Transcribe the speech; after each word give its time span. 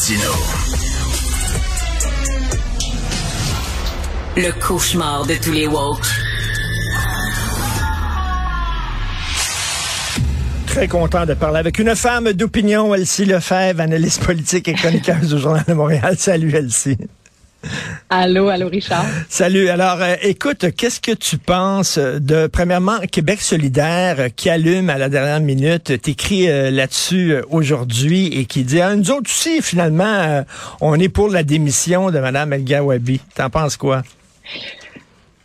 Martino. 0.00 0.32
Le 4.34 4.50
cauchemar 4.58 5.26
de 5.26 5.34
tous 5.34 5.52
les 5.52 5.66
woke. 5.66 6.06
Très 10.66 10.88
content 10.88 11.26
de 11.26 11.34
parler 11.34 11.58
avec 11.58 11.78
une 11.78 11.94
femme 11.94 12.32
d'opinion, 12.32 12.94
Elsie 12.94 13.26
Lefebvre, 13.26 13.82
analyste 13.82 14.24
politique 14.24 14.68
et 14.68 14.72
chroniqueuse 14.72 15.34
du 15.34 15.38
Journal 15.38 15.64
de 15.68 15.74
Montréal. 15.74 16.14
Salut, 16.16 16.54
Elsie. 16.54 16.96
Allô, 18.10 18.48
allô, 18.48 18.68
Richard. 18.68 19.04
Salut. 19.28 19.68
Alors, 19.68 20.00
euh, 20.00 20.14
écoute, 20.22 20.66
qu'est-ce 20.76 21.00
que 21.00 21.12
tu 21.12 21.38
penses 21.38 21.98
de, 21.98 22.46
premièrement, 22.46 22.98
Québec 23.00 23.40
solidaire 23.40 24.16
euh, 24.18 24.28
qui 24.34 24.50
allume 24.50 24.90
à 24.90 24.98
la 24.98 25.08
dernière 25.08 25.40
minute, 25.40 26.00
t'écris 26.00 26.50
euh, 26.50 26.70
là-dessus 26.70 27.36
aujourd'hui 27.50 28.26
et 28.38 28.46
qui 28.46 28.64
dit, 28.64 28.80
ah, 28.80 28.94
nous 28.96 29.10
autres 29.10 29.30
aussi, 29.30 29.62
finalement, 29.62 30.44
on 30.80 30.98
est 30.98 31.08
pour 31.08 31.28
la 31.28 31.42
démission 31.42 32.10
de 32.10 32.18
Mme 32.18 32.52
El 32.52 32.64
Gawabi. 32.64 33.20
T'en 33.34 33.50
penses 33.50 33.76
quoi? 33.76 34.02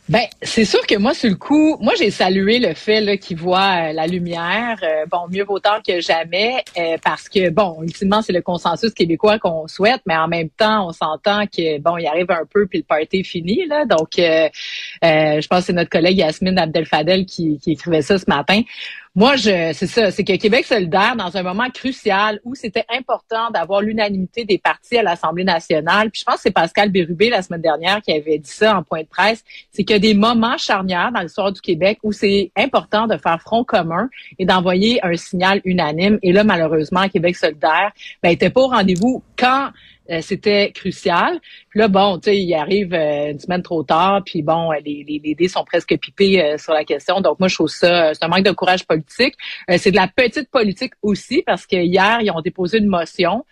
Ben, 0.08 0.22
c'est 0.44 0.66
sûr 0.66 0.86
que 0.86 0.96
moi, 1.00 1.16
sur 1.16 1.32
le 1.32 1.36
coup, 1.36 1.78
moi, 1.82 1.94
j'ai 1.98 2.12
salué 2.12 2.60
le 2.60 2.76
fait 2.76 3.18
qu'il 3.18 3.38
voit 3.38 3.90
euh, 3.90 3.92
la 3.92 4.06
lumière. 4.06 4.78
Euh, 4.84 5.08
bon, 5.12 5.28
mieux 5.32 5.44
vaut 5.44 5.58
tard 5.58 5.82
que 5.82 6.00
jamais, 6.00 6.64
euh, 6.78 6.98
parce 7.04 7.28
que, 7.28 7.50
bon, 7.50 7.82
ultimement, 7.82 8.22
c'est 8.22 8.32
le 8.32 8.44
consensus 8.44 8.94
québécois 8.94 9.40
qu'on 9.40 9.68
souhaite, 9.68 10.02
mais 10.06 10.16
en 10.16 10.28
même 10.28 10.50
temps, 10.50 10.90
on 10.90 10.92
s'entend 10.92 11.48
que, 11.48 11.80
bon, 11.80 11.98
il 11.98 12.06
arrive 12.06 12.30
un 12.30 12.46
peu, 12.48 12.68
puis 12.68 12.80
le 12.80 12.84
party 12.84 13.22
est 13.22 13.24
fini, 13.24 13.66
là. 13.66 13.86
Donc, 13.86 14.10
je 14.18 15.48
pense 15.48 15.60
que 15.62 15.66
c'est 15.66 15.74
notre 15.74 15.90
collègue 15.90 16.20
Yasmine 16.20 16.60
Abdel-Fadel 16.60 17.26
qui, 17.26 17.58
qui 17.58 17.72
écrivait 17.72 18.04
ça 18.04 18.20
ce 18.20 18.26
matin. 18.28 18.62
Moi, 19.18 19.38
je, 19.38 19.72
c'est 19.72 19.88
ça, 19.88 20.12
c'est 20.12 20.26
que 20.26 20.36
Québec 20.36 20.66
solidaire, 20.66 21.16
dans 21.16 21.38
un 21.38 21.42
moment 21.42 21.70
crucial 21.70 22.42
où 22.44 22.54
c'était 22.54 22.84
important 22.90 23.50
d'avoir 23.50 23.80
l'unanimité 23.80 24.44
des 24.44 24.58
partis 24.58 24.98
à 24.98 25.04
l'Assemblée 25.04 25.46
nationale, 25.46 26.12
puis 26.12 26.20
je 26.20 26.26
pense 26.26 26.36
que 26.36 26.42
c'est 26.42 26.52
Pascal 26.52 26.90
Bérubé 26.90 27.30
la 27.30 27.42
semaine 27.42 27.62
dernière 27.62 28.02
qui 28.02 28.12
avait 28.12 28.40
dit 28.40 28.50
ça 28.50 28.78
en 28.78 28.84
point 28.84 29.04
de 29.04 29.08
presse, 29.08 29.42
c'est 29.72 29.86
qu'il 29.86 29.96
y 29.96 29.96
a 29.96 30.00
des 30.00 30.16
moments 30.16 30.58
charnières 30.58 31.14
dans 31.14 31.22
l'histoire 31.22 31.54
du 31.54 31.62
Québec 31.62 32.00
où 32.04 32.12
c'est 32.12 32.52
important 32.58 33.08
de 33.08 33.16
faire 33.16 33.40
front 33.40 33.64
commun 33.64 34.10
et 34.38 34.46
d'envoyer 34.46 35.00
un 35.06 35.16
signal 35.16 35.62
unanime. 35.64 36.20
Et 36.22 36.34
là, 36.34 36.44
malheureusement, 36.44 37.08
Québec 37.08 37.38
solidaire 37.38 37.94
ben, 38.22 38.32
était 38.32 38.50
pas 38.50 38.64
au 38.64 38.68
rendez-vous 38.68 39.24
quand 39.38 39.70
euh, 40.12 40.22
c'était 40.22 40.72
crucial. 40.72 41.40
Puis 41.70 41.80
là, 41.80 41.88
bon, 41.88 42.20
tu 42.20 42.30
sais, 42.30 42.38
il 42.38 42.54
arrive 42.54 42.94
euh, 42.94 43.32
une 43.32 43.40
semaine 43.40 43.64
trop 43.64 43.84
tard, 43.84 44.22
puis 44.24 44.44
bon, 44.44 44.72
euh, 44.72 44.76
les, 44.86 45.04
les, 45.08 45.20
les 45.24 45.34
dés 45.34 45.48
sont 45.48 45.64
presque 45.64 45.98
pipés 45.98 46.56
sur 46.58 46.74
la 46.74 46.84
question. 46.84 47.22
Donc 47.22 47.40
moi, 47.40 47.48
je 47.48 47.56
trouve 47.56 47.70
ça, 47.70 48.14
c'est 48.14 48.24
un 48.24 48.28
manque 48.28 48.44
de 48.44 48.52
courage 48.52 48.86
politique. 48.86 49.34
c'est 49.78 49.92
de 49.92 49.96
la 49.96 50.08
petite 50.08 50.50
politique 50.52 50.94
aussi, 51.02 51.42
parce 51.46 51.66
que 51.66 51.78
hier, 51.78 52.20
ils 52.22 52.30
ont 52.32 52.42
déposé 52.42 52.78
une 52.78 52.88
motion. 52.88 53.46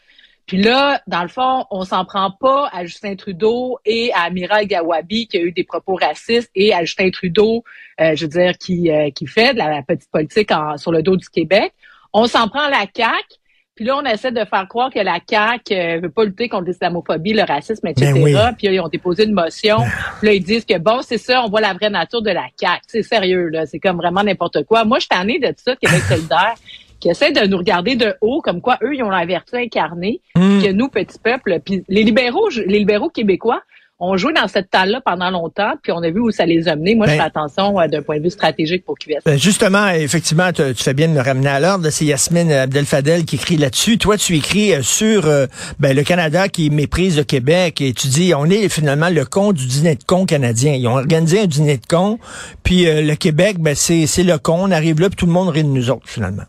Puis 0.45 0.57
là, 0.61 1.01
dans 1.07 1.21
le 1.23 1.29
fond, 1.29 1.65
on 1.71 1.85
s'en 1.85 2.03
prend 2.05 2.29
pas 2.29 2.69
à 2.73 2.85
Justin 2.85 3.15
Trudeau 3.15 3.79
et 3.85 4.11
à 4.13 4.23
Amiral 4.23 4.67
Gawabi 4.67 5.27
qui 5.27 5.37
a 5.37 5.41
eu 5.41 5.53
des 5.53 5.63
propos 5.63 5.95
racistes 5.95 6.51
et 6.53 6.73
à 6.73 6.83
Justin 6.83 7.09
Trudeau, 7.11 7.63
je 7.97 8.21
veux 8.21 8.27
dire, 8.27 8.57
qui, 8.57 8.89
qui 9.15 9.25
fait 9.25 9.53
de 9.53 9.59
la, 9.59 9.81
petite 9.83 10.11
politique 10.11 10.51
sur 10.75 10.91
le 10.91 11.01
dos 11.01 11.15
du 11.15 11.29
Québec. 11.29 11.73
On 12.11 12.27
s'en 12.27 12.49
prend 12.49 12.63
à 12.63 12.69
la 12.69 12.85
CAQ 12.93 13.39
puis 13.75 13.85
là, 13.85 13.97
on 13.97 14.05
essaie 14.05 14.31
de 14.31 14.45
faire 14.45 14.67
croire 14.67 14.91
que 14.91 14.99
la 14.99 15.17
CAQ 15.27 15.73
euh, 15.73 15.99
veut 16.03 16.09
pas 16.11 16.25
lutter 16.25 16.47
contre 16.47 16.65
l'islamophobie, 16.65 17.33
le 17.33 17.43
racisme, 17.43 17.87
etc. 17.87 18.11
Ben 18.13 18.53
puis 18.55 18.67
là, 18.67 18.73
ils 18.73 18.79
ont 18.79 18.87
déposé 18.87 19.23
une 19.23 19.33
motion. 19.33 19.77
Puis 20.19 20.27
là, 20.27 20.33
ils 20.33 20.43
disent 20.43 20.65
que 20.65 20.77
bon, 20.77 21.01
c'est 21.01 21.17
ça, 21.17 21.43
on 21.43 21.49
voit 21.49 21.61
la 21.61 21.73
vraie 21.73 21.89
nature 21.89 22.21
de 22.21 22.29
la 22.29 22.45
CAQ. 22.59 22.81
C'est 22.87 23.01
sérieux, 23.01 23.47
là. 23.47 23.65
C'est 23.65 23.79
comme 23.79 23.97
vraiment 23.97 24.23
n'importe 24.23 24.63
quoi. 24.65 24.85
Moi, 24.85 24.99
je 24.99 25.05
suis 25.05 25.09
tannée 25.09 25.39
de 25.39 25.47
tout 25.47 25.63
ça, 25.65 25.75
Québec 25.75 26.01
solidaire, 26.07 26.53
qui 26.99 27.09
essaie 27.09 27.31
de 27.31 27.47
nous 27.47 27.57
regarder 27.57 27.95
de 27.95 28.15
haut, 28.21 28.41
comme 28.41 28.61
quoi 28.61 28.77
eux, 28.83 28.93
ils 28.93 29.03
ont 29.03 29.09
la 29.09 29.25
vertu 29.25 29.55
incarnée, 29.55 30.21
hmm. 30.35 30.61
que 30.61 30.71
nous, 30.71 30.87
petits 30.87 31.19
peuples, 31.19 31.59
puis 31.65 31.83
les 31.89 32.03
libéraux, 32.03 32.49
les 32.49 32.79
libéraux 32.79 33.09
québécois, 33.09 33.63
on 34.03 34.17
joué 34.17 34.33
dans 34.33 34.47
cette 34.47 34.69
talle-là 34.69 35.01
pendant 35.03 35.29
longtemps, 35.29 35.73
puis 35.81 35.91
on 35.91 36.03
a 36.03 36.09
vu 36.09 36.19
où 36.19 36.31
ça 36.31 36.45
les 36.45 36.67
a 36.67 36.75
menés. 36.75 36.95
Moi, 36.95 37.07
je 37.07 37.11
ben 37.11 37.17
fais 37.17 37.23
attention 37.23 37.79
euh, 37.79 37.87
d'un 37.87 38.01
point 38.01 38.17
de 38.17 38.23
vue 38.23 38.29
stratégique 38.29 38.83
pour 38.85 38.97
QS. 38.99 39.19
Ben 39.25 39.39
justement, 39.39 39.89
effectivement, 39.89 40.51
tu, 40.51 40.73
fais 40.75 40.93
bien 40.93 41.07
de 41.07 41.13
me 41.13 41.21
ramener 41.21 41.49
à 41.49 41.59
l'ordre. 41.59 41.89
C'est 41.89 42.05
Yasmine 42.05 42.51
Abdel-Fadel 42.51 43.23
qui 43.23 43.35
écrit 43.35 43.57
là-dessus. 43.57 43.97
Toi, 43.97 44.17
tu 44.17 44.35
écris 44.35 44.73
euh, 44.73 44.81
sur 44.81 45.25
euh, 45.25 45.47
ben, 45.79 45.95
le 45.95 46.03
Canada 46.03 46.49
qui 46.49 46.69
méprise 46.69 47.17
le 47.17 47.23
Québec 47.23 47.79
et 47.79 47.93
tu 47.93 48.07
dis, 48.07 48.33
on 48.35 48.45
est 48.45 48.67
finalement 48.67 49.09
le 49.09 49.23
con 49.25 49.53
du 49.53 49.65
dîner 49.65 49.95
de 49.95 50.03
con 50.03 50.25
canadien. 50.25 50.73
Ils 50.73 50.87
ont 50.87 50.95
organisé 50.95 51.41
un 51.41 51.47
dîner 51.47 51.77
de 51.77 51.85
con, 51.85 52.19
puis 52.63 52.85
le 52.85 53.15
Québec, 53.15 53.57
ben, 53.59 53.75
c'est 53.75 54.23
le 54.23 54.37
con. 54.37 54.57
On 54.63 54.71
arrive 54.71 54.99
là, 54.99 55.09
puis 55.09 55.15
tout 55.15 55.25
le 55.25 55.31
monde 55.31 55.49
rit 55.49 55.63
de 55.63 55.69
nous 55.69 55.89
autres, 55.89 56.07
finalement. 56.07 56.43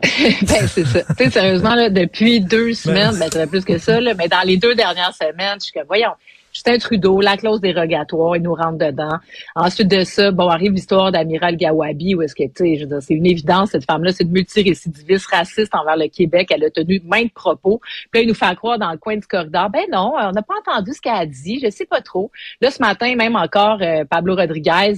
ben, 0.00 0.68
c'est 0.68 0.86
ça. 0.86 1.00
Tu 1.02 1.24
sais, 1.24 1.30
sérieusement, 1.30 1.74
là, 1.74 1.90
depuis 1.90 2.40
deux 2.40 2.66
ben, 2.66 2.74
semaines, 2.74 3.18
ben, 3.18 3.30
ça 3.30 3.40
fait 3.40 3.46
plus 3.48 3.64
que 3.64 3.78
ça, 3.78 4.00
là, 4.00 4.14
mais 4.14 4.28
dans 4.28 4.42
les 4.46 4.56
deux 4.56 4.74
dernières 4.76 5.14
semaines, 5.14 5.56
je 5.58 5.64
suis 5.64 5.72
que, 5.72 5.84
voyons, 5.86 6.12
Justin 6.58 6.78
Trudeau, 6.78 7.20
la 7.20 7.36
clause 7.36 7.60
dérogatoire, 7.60 8.36
il 8.36 8.42
nous 8.42 8.54
rentre 8.54 8.78
dedans. 8.78 9.16
Ensuite 9.54 9.86
de 9.86 10.02
ça, 10.02 10.32
bon, 10.32 10.48
arrive 10.48 10.72
l'histoire 10.72 11.12
d'Amiral 11.12 11.56
Gawabi, 11.56 12.16
où 12.16 12.22
est-ce 12.22 12.34
que, 12.34 12.42
tu 12.42 12.52
sais, 12.56 12.74
je 12.74 12.80
veux 12.80 12.88
dire, 12.88 12.98
c'est 13.00 13.14
une 13.14 13.26
évidence, 13.26 13.70
cette 13.70 13.84
femme-là, 13.84 14.10
c'est 14.10 14.24
une 14.24 14.32
multirécidiviste 14.32 15.26
raciste 15.26 15.72
envers 15.72 15.96
le 15.96 16.08
Québec. 16.08 16.48
Elle 16.50 16.64
a 16.64 16.70
tenu 16.70 17.00
maintes 17.04 17.32
propos. 17.32 17.80
Puis 18.10 18.20
là, 18.20 18.20
il 18.22 18.28
nous 18.28 18.34
fait 18.34 18.56
croire 18.56 18.76
dans 18.76 18.90
le 18.90 18.98
coin 18.98 19.14
du 19.14 19.26
corridor, 19.28 19.70
ben 19.70 19.84
non, 19.92 20.14
on 20.18 20.32
n'a 20.32 20.42
pas 20.42 20.54
entendu 20.66 20.92
ce 20.94 21.00
qu'elle 21.00 21.14
a 21.14 21.26
dit, 21.26 21.60
je 21.62 21.70
sais 21.70 21.86
pas 21.86 22.00
trop. 22.00 22.32
Là, 22.60 22.72
ce 22.72 22.82
matin, 22.82 23.14
même 23.14 23.36
encore, 23.36 23.78
euh, 23.80 24.04
Pablo 24.04 24.34
Rodriguez, 24.34 24.94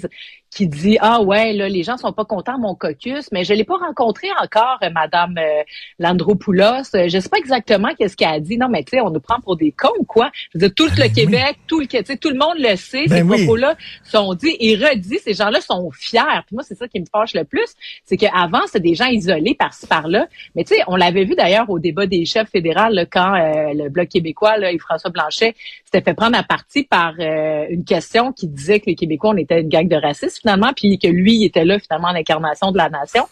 qui 0.50 0.66
dit 0.66 0.98
ah 1.00 1.22
ouais 1.22 1.52
là 1.52 1.68
les 1.68 1.84
gens 1.84 1.96
sont 1.96 2.12
pas 2.12 2.24
contents 2.24 2.58
mon 2.58 2.74
caucus 2.74 3.30
mais 3.30 3.44
je 3.44 3.54
l'ai 3.54 3.64
pas 3.64 3.76
rencontré 3.76 4.26
encore 4.42 4.78
euh, 4.82 4.90
madame 4.90 5.38
euh, 5.38 5.62
Landropoulos. 5.98 6.94
Euh, 6.94 7.08
je 7.08 7.20
sais 7.20 7.28
pas 7.28 7.38
exactement 7.38 7.88
qu'est-ce 7.96 8.16
qu'elle 8.16 8.28
a 8.28 8.40
dit. 8.40 8.58
Non 8.58 8.68
mais 8.68 8.82
tu 8.82 8.90
sais 8.90 9.00
on 9.00 9.10
nous 9.10 9.20
prend 9.20 9.40
pour 9.40 9.56
des 9.56 9.70
cons 9.70 10.04
quoi? 10.08 10.30
Je 10.52 10.58
veux 10.58 10.66
dire 10.66 10.74
tout 10.74 10.86
le 10.86 11.02
ben 11.02 11.12
Québec 11.12 11.58
tout 11.68 11.80
le 11.80 11.86
tu 11.86 12.04
sais 12.04 12.16
tout 12.16 12.30
le 12.30 12.38
monde 12.38 12.58
le 12.58 12.74
sait 12.76 13.04
ces 13.06 13.22
ben 13.22 13.26
propos 13.26 13.56
là 13.56 13.76
sont 14.04 14.34
dits. 14.34 14.56
Et 14.58 14.74
redits 14.74 15.20
ces 15.20 15.34
gens-là 15.34 15.60
sont 15.60 15.90
fiers. 15.92 16.42
Puis 16.46 16.56
moi 16.56 16.64
c'est 16.64 16.74
ça 16.74 16.88
qui 16.88 16.98
me 16.98 17.06
fâche 17.10 17.34
le 17.34 17.44
plus 17.44 17.74
c'est 18.04 18.16
qu'avant 18.16 18.66
c'était 18.66 18.80
des 18.80 18.94
gens 18.94 19.06
isolés 19.06 19.54
par-ci 19.54 19.86
par-là. 19.86 20.26
Mais 20.56 20.64
tu 20.64 20.74
sais 20.74 20.82
on 20.88 20.96
l'avait 20.96 21.24
vu 21.24 21.36
d'ailleurs 21.36 21.70
au 21.70 21.78
débat 21.78 22.06
des 22.06 22.24
chefs 22.24 22.50
fédéraux 22.50 22.80
quand 23.10 23.34
le 23.72 23.88
bloc 23.88 24.08
québécois 24.08 24.56
là 24.56 24.72
et 24.72 24.78
François 24.78 25.10
Blanchet 25.10 25.54
s'était 25.84 26.02
fait 26.02 26.14
prendre 26.14 26.36
à 26.36 26.42
partie 26.42 26.82
par 26.82 27.14
une 27.18 27.84
question 27.84 28.32
qui 28.32 28.48
disait 28.48 28.80
que 28.80 28.86
les 28.86 28.94
Québécois 28.94 29.30
on 29.30 29.36
était 29.36 29.60
une 29.60 29.68
gang 29.68 29.86
de 29.86 29.96
racistes 29.96 30.39
finalement, 30.40 30.72
puis 30.74 30.98
que 30.98 31.08
lui 31.08 31.36
il 31.36 31.44
était 31.44 31.64
là 31.64 31.78
finalement 31.78 32.08
en 32.08 32.14
incarnation 32.14 32.72
de 32.72 32.78
la 32.78 32.88
nation. 32.88 33.26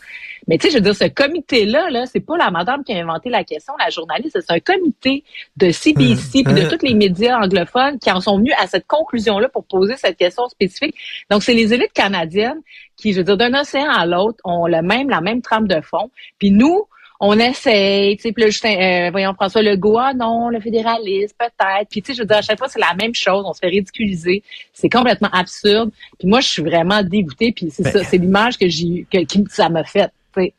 Mais 0.46 0.56
tu 0.56 0.66
sais, 0.66 0.72
je 0.72 0.76
veux 0.76 0.82
dire, 0.82 0.94
ce 0.94 1.08
comité-là, 1.08 1.90
là, 1.90 2.06
c'est 2.06 2.20
pas 2.20 2.36
la 2.36 2.50
madame 2.50 2.84
qui 2.84 2.92
a 2.92 3.02
inventé 3.02 3.28
la 3.28 3.44
question, 3.44 3.74
la 3.78 3.90
journaliste, 3.90 4.38
c'est 4.40 4.52
un 4.52 4.60
comité 4.60 5.24
de 5.56 5.70
CBC 5.70 6.42
puis 6.44 6.54
de 6.54 6.68
tous 6.68 6.84
les 6.84 6.94
médias 6.94 7.38
anglophones 7.38 7.98
qui 7.98 8.10
en 8.10 8.20
sont 8.20 8.38
venus 8.38 8.54
à 8.58 8.66
cette 8.66 8.86
conclusion-là 8.86 9.48
pour 9.48 9.64
poser 9.64 9.96
cette 9.96 10.16
question 10.16 10.48
spécifique. 10.48 10.94
Donc, 11.30 11.42
c'est 11.42 11.54
les 11.54 11.74
élites 11.74 11.92
canadiennes 11.92 12.60
qui, 12.96 13.12
je 13.12 13.18
veux 13.18 13.24
dire, 13.24 13.36
d'un 13.36 13.60
océan 13.60 13.90
à 13.90 14.06
l'autre, 14.06 14.38
ont 14.44 14.66
le 14.66 14.82
même, 14.82 15.10
la 15.10 15.20
même 15.20 15.42
trame 15.42 15.68
de 15.68 15.80
fond. 15.80 16.10
Puis 16.38 16.50
nous, 16.50 16.86
on 17.20 17.38
essaye, 17.38 18.16
tu 18.16 18.22
sais, 18.22 18.32
puis 18.32 18.44
Justin, 18.44 18.76
euh, 18.76 19.10
voyons 19.10 19.34
François 19.34 19.62
Legault, 19.62 19.98
ah 19.98 20.14
non, 20.14 20.50
le 20.50 20.60
fédéralisme, 20.60 21.34
peut-être. 21.38 21.88
Puis 21.90 22.00
tu 22.00 22.12
sais, 22.12 22.16
je 22.16 22.22
veux 22.22 22.26
dire, 22.26 22.36
à 22.36 22.42
chaque 22.42 22.58
fois, 22.58 22.68
c'est 22.68 22.78
la 22.78 22.94
même 22.94 23.14
chose, 23.14 23.44
on 23.44 23.52
se 23.52 23.58
fait 23.58 23.68
ridiculiser. 23.68 24.42
C'est 24.72 24.88
complètement 24.88 25.30
absurde. 25.32 25.90
Puis 26.18 26.28
moi, 26.28 26.40
je 26.40 26.48
suis 26.48 26.62
vraiment 26.62 27.02
dégoûtée, 27.02 27.52
puis 27.52 27.70
c'est 27.72 27.82
ben 27.82 27.92
ça, 27.92 28.04
c'est 28.04 28.18
l'image 28.18 28.56
que 28.56 28.68
j'ai 28.68 29.04
que, 29.12 29.18
qui 29.24 29.44
ça 29.50 29.68
m'a 29.68 29.82
fait. 29.82 30.10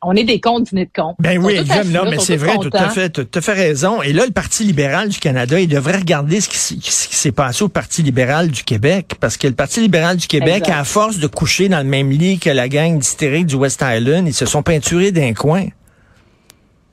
on 0.02 0.14
est 0.18 0.26
des 0.26 0.42
comptes 0.42 0.66
dîner 0.66 0.84
de 0.84 0.92
comptes. 0.94 1.16
Ben 1.20 1.38
oui, 1.42 1.56
là, 1.56 2.04
mais 2.10 2.20
c'est 2.20 2.36
vrai, 2.36 2.58
tout 2.58 2.70
à 2.74 2.90
fait, 2.90 3.10
tout 3.10 3.40
à 3.40 3.42
fait 3.42 3.54
raison. 3.54 4.02
Et 4.02 4.12
là, 4.12 4.26
le 4.26 4.34
Parti 4.34 4.66
libéral 4.66 5.08
du 5.08 5.20
Canada, 5.20 5.58
il 5.58 5.70
devrait 5.70 6.00
regarder 6.00 6.42
ce 6.42 6.50
qui, 6.50 6.58
s'est 6.92 7.32
passé 7.32 7.64
au 7.64 7.70
Parti 7.70 8.04
libéral 8.04 8.50
du 8.50 8.66
Québec, 8.66 9.14
parce 9.22 9.38
que 9.38 9.48
le 9.48 9.54
Parti 9.54 9.80
libéral 9.80 10.18
du 10.18 10.28
Québec, 10.28 10.68
à 10.68 10.84
force 10.84 11.20
de 11.20 11.28
coucher 11.28 11.70
dans 11.70 11.80
le 11.80 11.86
même 11.86 12.12
lit 12.12 12.38
que 12.38 12.50
la 12.50 12.68
gang 12.68 12.98
d'hystériques 12.98 13.46
du 13.46 13.56
West 13.56 13.82
Island, 13.82 14.28
ils 14.28 14.34
se 14.34 14.46
sont 14.46 14.62
peinturés 14.62 15.14
d'un 15.14 15.34
coin. 15.34 15.68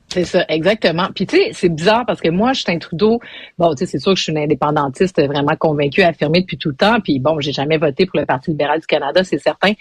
C'est 0.09 0.23
ça, 0.23 0.45
exactement. 0.47 1.09
Puis 1.13 1.27
tu 1.27 1.35
sais, 1.35 1.49
c'est 1.51 1.69
bizarre 1.69 2.05
parce 2.05 2.21
que 2.21 2.29
moi, 2.29 2.53
Justin 2.53 2.79
Trudeau, 2.79 3.19
bon, 3.57 3.71
tu 3.75 3.79
sais, 3.79 3.85
c'est 3.85 3.99
sûr 3.99 4.13
que 4.13 4.17
je 4.17 4.23
suis 4.23 4.31
une 4.31 4.37
indépendantiste 4.37 5.21
vraiment 5.21 5.55
convaincue, 5.57 6.01
affirmée 6.01 6.41
depuis 6.41 6.57
tout 6.57 6.69
le 6.69 6.75
temps. 6.75 7.01
Puis 7.01 7.19
bon, 7.19 7.41
j'ai 7.41 7.51
jamais 7.51 7.77
voté 7.77 8.05
pour 8.05 8.17
le 8.19 8.25
Parti 8.25 8.51
libéral 8.51 8.79
du 8.79 8.87
Canada, 8.87 9.23
c'est 9.25 9.37
certain. 9.37 9.73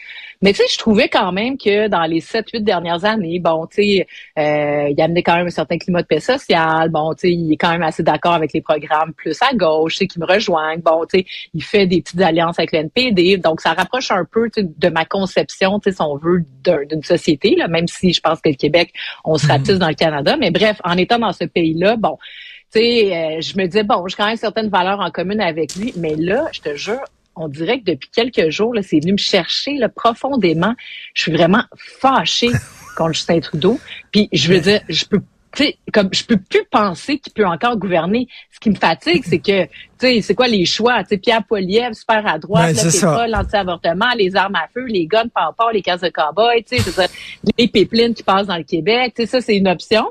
Mais 0.43 0.53
tu 0.53 0.59
sais, 0.59 0.65
je 0.71 0.79
trouvais 0.79 1.09
quand 1.09 1.33
même 1.33 1.57
que 1.59 1.89
dans 1.89 2.05
les 2.05 2.21
sept, 2.21 2.51
huit 2.53 2.63
dernières 2.63 3.05
années, 3.05 3.39
bon, 3.39 3.67
tu 3.67 3.83
sais, 3.83 4.07
euh, 4.39 4.89
il 4.91 5.01
amenait 5.01 5.23
quand 5.23 5.37
même 5.37 5.47
un 5.47 5.51
certain 5.51 5.79
climat 5.79 6.03
de 6.03 6.07
paix 6.07 6.21
sociale. 6.21 6.91
Bon, 6.91 7.15
tu 7.15 7.21
sais, 7.21 7.33
il 7.33 7.53
est 7.53 7.57
quand 7.57 7.71
même 7.71 7.83
assez 7.83 8.03
d'accord 8.03 8.35
avec 8.35 8.53
les 8.53 8.61
programmes 8.61 9.13
plus 9.15 9.37
à 9.43 9.55
gauche, 9.55 9.95
tu 9.95 9.99
sais, 9.99 10.07
qui 10.07 10.21
me 10.21 10.27
rejoignent. 10.27 10.81
Bon, 10.81 11.05
tu 11.05 11.21
sais, 11.21 11.27
il 11.55 11.63
fait 11.63 11.87
des 11.87 12.03
petites 12.03 12.21
alliances 12.21 12.59
avec 12.59 12.73
le 12.73 12.81
NPD. 12.81 13.39
Donc, 13.39 13.61
ça 13.61 13.73
rapproche 13.73 14.11
un 14.11 14.25
peu 14.25 14.49
de 14.57 14.89
ma 14.89 15.05
conception, 15.05 15.79
tu 15.81 15.91
sais, 15.91 15.97
si 15.97 16.03
on 16.03 16.17
veut, 16.17 16.45
d'une 16.89 17.03
société, 17.03 17.57
là, 17.57 17.69
même 17.69 17.87
si 17.89 18.13
je 18.13 18.21
pense 18.21 18.41
que 18.41 18.49
le 18.49 18.57
Québec, 18.57 18.93
on 19.25 19.39
se 19.39 19.47
ratisse 19.47 19.75
mhm. 19.75 19.79
dans 19.79 19.89
le 19.89 19.95
Canada 19.95 20.37
mais 20.37 20.51
bref, 20.51 20.81
en 20.85 20.97
étant 20.97 21.19
dans 21.19 21.33
ce 21.33 21.45
pays-là, 21.45 21.97
bon, 21.97 22.19
tu 22.73 22.81
sais, 22.81 23.17
euh, 23.17 23.41
je 23.41 23.57
me 23.57 23.67
disais, 23.67 23.85
bon, 23.85 24.07
j'ai 24.09 24.17
quand 24.17 24.27
même 24.27 24.37
certaines 24.37 24.69
valeurs 24.69 25.01
en 25.01 25.11
commun 25.11 25.39
avec 25.39 25.77
lui. 25.77 25.93
Mais 25.97 26.15
là, 26.17 26.47
je 26.53 26.61
te 26.61 26.75
jure, 26.75 27.05
on 27.37 27.49
dirait 27.49 27.81
que 27.81 27.85
depuis 27.85 28.11
quelques 28.11 28.51
jours, 28.51 28.75
là, 28.75 28.83
c'est 28.83 28.99
venu 28.99 29.13
me 29.13 29.19
chercher 29.19 29.75
là, 29.75 29.89
profondément. 29.89 30.75
Je 31.15 31.23
suis 31.23 31.33
vraiment 31.33 31.63
fâchée 31.77 32.51
contre 32.97 33.15
Justin 33.15 33.41
Trudeau. 33.41 33.79
Puis 34.11 34.29
je 34.33 34.53
veux 34.53 34.61
dire, 34.61 34.81
je 34.89 35.05
peux 35.05 35.21
tu 35.57 35.65
sais, 35.65 35.79
comme 35.91 36.11
je 36.13 36.23
peux 36.23 36.37
plus 36.37 36.67
penser 36.71 37.19
qu'il 37.19 37.33
peut 37.33 37.47
encore 37.47 37.79
gouverner. 37.79 38.29
Ce 38.51 38.61
qui 38.61 38.69
me 38.69 38.75
fatigue, 38.75 39.25
c'est 39.25 39.39
que, 39.39 39.65
tu 39.65 39.71
sais, 39.99 40.21
c'est 40.21 40.35
quoi 40.35 40.49
les 40.49 40.67
choix? 40.67 41.03
Tu 41.03 41.11
sais, 41.11 41.17
Pierre 41.17 41.45
Poilievre, 41.45 41.95
super 41.95 42.27
à 42.27 42.39
droite, 42.39 42.75
pétrole, 42.75 43.31
l'anti-avortement, 43.31 44.11
les 44.19 44.37
armes 44.37 44.57
à 44.57 44.69
feu, 44.75 44.85
les 44.85 45.07
guns 45.07 45.29
par 45.29 45.47
rapport, 45.47 45.73
les 45.73 45.81
cases 45.81 46.03
de 46.03 46.11
cowboy, 46.11 46.63
tu 46.63 46.79
sais, 46.79 47.09
les 47.57 47.69
pipelines 47.69 48.13
qui 48.13 48.23
passent 48.23 48.49
dans 48.49 48.59
le 48.59 48.65
Québec, 48.65 49.15
tu 49.17 49.23
sais, 49.23 49.27
ça, 49.27 49.41
c'est 49.41 49.57
une 49.57 49.69
option. 49.69 50.05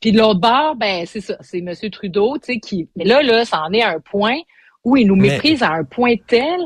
Puis 0.00 0.10
de 0.10 0.18
l'autre 0.18 0.40
bord, 0.40 0.74
ben, 0.74 1.06
c'est 1.06 1.20
ça, 1.20 1.36
c'est 1.40 1.58
M. 1.58 1.72
Trudeau, 1.92 2.36
tu 2.38 2.54
sais, 2.54 2.58
qui, 2.58 2.88
mais 2.96 3.04
là, 3.04 3.22
là, 3.22 3.44
ça 3.44 3.62
en 3.62 3.72
est 3.72 3.82
à 3.82 3.90
un 3.90 4.00
point 4.00 4.38
où 4.84 4.96
il 4.96 5.06
nous 5.06 5.16
méprise 5.16 5.62
à 5.62 5.72
un 5.72 5.84
point 5.84 6.14
tel 6.26 6.60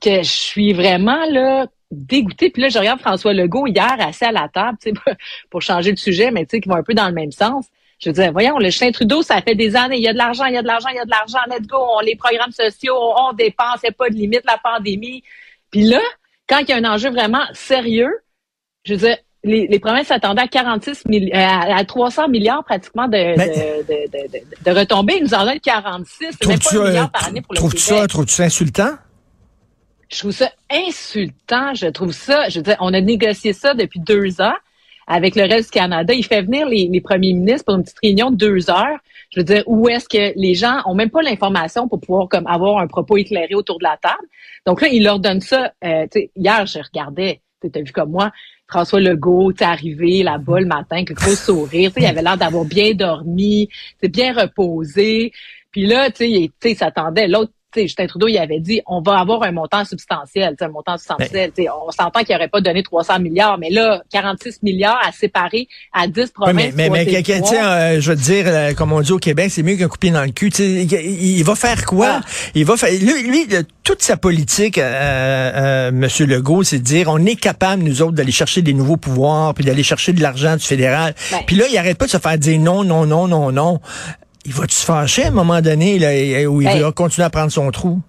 que 0.00 0.22
je 0.22 0.30
suis 0.30 0.72
vraiment, 0.72 1.24
là, 1.30 1.66
dégoûté. 1.90 2.50
Puis 2.50 2.62
là, 2.62 2.68
je 2.68 2.78
regarde 2.78 3.00
François 3.00 3.32
Legault 3.32 3.66
hier 3.66 3.96
assis 3.98 4.24
à 4.24 4.32
la 4.32 4.48
table, 4.48 4.78
tu 4.80 4.90
sais, 4.90 5.14
pour 5.50 5.62
changer 5.62 5.90
le 5.90 5.96
sujet, 5.96 6.30
mais 6.30 6.44
tu 6.44 6.50
sais, 6.56 6.60
qui 6.60 6.68
va 6.68 6.76
un 6.76 6.82
peu 6.82 6.94
dans 6.94 7.08
le 7.08 7.14
même 7.14 7.32
sens. 7.32 7.66
Je 7.98 8.10
disais, 8.10 8.30
voyons, 8.30 8.58
le 8.58 8.70
chien 8.70 8.92
Trudeau, 8.92 9.22
ça 9.22 9.42
fait 9.42 9.56
des 9.56 9.74
années, 9.74 9.96
il 9.96 10.02
y 10.02 10.08
a 10.08 10.12
de 10.12 10.18
l'argent, 10.18 10.44
il 10.44 10.54
y 10.54 10.56
a 10.56 10.62
de 10.62 10.66
l'argent, 10.68 10.88
il 10.90 10.96
y 10.96 11.00
a 11.00 11.04
de 11.04 11.10
l'argent, 11.10 11.38
let's 11.50 11.66
go, 11.66 11.78
on, 11.78 12.00
les 12.00 12.14
programmes 12.14 12.52
sociaux, 12.52 12.94
on, 12.96 13.32
dépense, 13.32 13.80
il 13.82 13.86
n'y 13.86 13.88
a 13.88 13.92
pas 13.92 14.08
de 14.08 14.14
limite, 14.14 14.42
la 14.44 14.58
pandémie. 14.58 15.24
Puis 15.72 15.82
là, 15.82 16.00
quand 16.48 16.58
il 16.60 16.68
y 16.68 16.72
a 16.72 16.76
un 16.76 16.84
enjeu 16.84 17.10
vraiment 17.10 17.44
sérieux, 17.54 18.20
je 18.84 18.94
veux 18.94 19.00
dire, 19.00 19.16
les, 19.44 19.66
les 19.66 19.78
promesses 19.78 20.08
s'attendaient 20.08 20.42
à 20.42 20.48
46 20.48 21.04
000, 21.08 21.26
à, 21.32 21.84
300 21.84 22.28
milliards 22.28 22.64
pratiquement 22.64 23.06
de, 23.06 23.36
de, 23.36 23.82
de, 23.82 24.38
de, 24.38 24.70
de, 24.72 24.78
retombées. 24.78 25.18
Ils 25.18 25.24
nous 25.24 25.34
en 25.34 25.44
donnent 25.44 25.60
46. 25.60 26.36
C'est 26.40 26.46
même 26.48 26.58
pas 26.58 26.76
un 26.76 26.88
milliard 26.88 27.10
par 27.10 27.28
année 27.28 27.40
pour 27.40 27.54
le 27.54 27.60
Québec. 27.60 27.78
Ça, 27.78 28.06
trouves-tu 28.06 28.34
ça 28.34 28.44
insultant? 28.44 28.90
Je 30.10 30.18
trouve 30.18 30.32
ça 30.32 30.50
insultant. 30.70 31.74
Je 31.74 31.86
trouve 31.86 32.12
ça, 32.12 32.48
je 32.48 32.58
veux 32.58 32.62
dire, 32.62 32.76
on 32.80 32.92
a 32.94 33.00
négocié 33.00 33.52
ça 33.52 33.74
depuis 33.74 34.00
deux 34.00 34.40
ans 34.40 34.54
avec 35.06 35.36
le 35.36 35.42
reste 35.42 35.72
du 35.72 35.78
Canada. 35.78 36.12
Il 36.12 36.24
fait 36.24 36.42
venir 36.42 36.68
les, 36.68 36.88
les 36.92 37.00
premiers 37.00 37.32
ministres 37.32 37.64
pour 37.66 37.76
une 37.76 37.82
petite 37.82 37.98
réunion 38.02 38.30
de 38.30 38.36
deux 38.36 38.70
heures. 38.70 38.98
Je 39.30 39.40
veux 39.40 39.44
dire, 39.44 39.62
où 39.66 39.88
est-ce 39.88 40.08
que 40.08 40.32
les 40.36 40.54
gens 40.54 40.80
ont 40.86 40.94
même 40.94 41.10
pas 41.10 41.22
l'information 41.22 41.88
pour 41.88 42.00
pouvoir 42.00 42.28
comme 42.28 42.46
avoir 42.46 42.78
un 42.78 42.86
propos 42.86 43.16
éclairé 43.16 43.54
autour 43.54 43.78
de 43.78 43.84
la 43.84 43.96
table? 43.96 44.26
Donc 44.66 44.80
là, 44.80 44.88
il 44.88 45.04
leur 45.04 45.18
donne 45.18 45.40
ça. 45.40 45.72
Euh, 45.84 46.06
hier, 46.36 46.66
je 46.66 46.78
regardais, 46.78 47.40
tu 47.62 47.70
as 47.74 47.82
vu 47.82 47.92
comme 47.92 48.10
moi, 48.10 48.32
François 48.68 49.00
Legault, 49.00 49.52
tu 49.52 49.64
arrivé 49.64 50.22
là-bas 50.22 50.60
le 50.60 50.66
matin 50.66 50.96
avec 50.96 51.08
le 51.08 51.14
gros 51.14 51.34
sourire. 51.34 51.90
Il 51.96 52.04
avait 52.04 52.22
l'air 52.22 52.36
d'avoir 52.36 52.64
bien 52.66 52.92
dormi, 52.94 53.68
bien 54.02 54.34
reposé. 54.34 55.32
Puis 55.70 55.86
là, 55.86 56.10
tu 56.10 56.50
sais, 56.60 56.72
il 56.72 56.76
s'attendait. 56.76 57.28
L'autre 57.28 57.52
Justin 57.76 58.06
Trudeau, 58.06 58.28
il 58.28 58.38
avait 58.38 58.60
dit, 58.60 58.80
on 58.86 59.02
va 59.02 59.18
avoir 59.18 59.42
un 59.42 59.52
montant 59.52 59.84
substantiel, 59.84 60.56
un 60.58 60.68
montant 60.68 60.96
substantiel. 60.96 61.52
on 61.86 61.90
s'entend 61.90 62.20
qu'il 62.20 62.34
n'aurait 62.34 62.48
pas 62.48 62.60
donné 62.60 62.82
300 62.82 63.20
milliards, 63.20 63.58
mais 63.58 63.70
là, 63.70 64.02
46 64.10 64.62
milliards 64.62 64.98
à 65.06 65.12
séparer 65.12 65.68
à 65.92 66.06
10 66.06 66.30
provinces. 66.30 66.54
mais, 66.54 66.72
mais, 66.74 66.90
mais 66.90 67.06
euh, 67.06 68.00
je 68.00 68.10
veux 68.10 68.16
dire, 68.16 68.44
euh, 68.46 68.72
comme 68.72 68.92
on 68.92 69.00
dit 69.00 69.12
au 69.12 69.18
Québec, 69.18 69.50
c'est 69.50 69.62
mieux 69.62 69.76
qu'un 69.76 69.88
coupé 69.88 70.10
dans 70.10 70.24
le 70.24 70.30
cul. 70.30 70.48
Il, 70.48 70.92
il, 70.92 71.44
va 71.44 71.54
faire 71.54 71.84
quoi? 71.84 72.20
Ah. 72.20 72.20
Il 72.54 72.64
va 72.64 72.76
faire, 72.76 72.90
lui, 72.90 73.46
toute 73.84 74.02
sa 74.02 74.16
politique, 74.16 74.78
euh, 74.78 75.92
Monsieur 75.92 76.26
Legault, 76.26 76.62
c'est 76.62 76.78
de 76.78 76.84
dire, 76.84 77.08
on 77.08 77.24
est 77.26 77.36
capable, 77.36 77.82
nous 77.82 78.02
autres, 78.02 78.12
d'aller 78.12 78.32
chercher 78.32 78.62
des 78.62 78.72
nouveaux 78.72 78.96
pouvoirs, 78.96 79.54
puis 79.54 79.64
d'aller 79.64 79.82
chercher 79.82 80.12
de 80.12 80.22
l'argent 80.22 80.56
du 80.56 80.64
fédéral. 80.64 81.14
Ben. 81.30 81.38
Puis 81.46 81.56
là, 81.56 81.66
il 81.70 81.76
arrête 81.76 81.98
pas 81.98 82.06
de 82.06 82.10
se 82.10 82.18
faire 82.18 82.38
dire 82.38 82.58
non, 82.58 82.82
non, 82.82 83.04
non, 83.04 83.28
non, 83.28 83.52
non 83.52 83.80
il 84.48 84.54
va-tu 84.54 84.74
se 84.74 84.84
fâcher 84.86 85.24
à 85.24 85.28
un 85.28 85.32
moment 85.32 85.60
donné 85.60 85.98
là, 85.98 86.08
où 86.50 86.62
il 86.62 86.66
ben, 86.66 86.80
va 86.80 86.90
continuer 86.90 87.26
à 87.26 87.30
prendre 87.30 87.52
son 87.52 87.70
trou? 87.70 88.00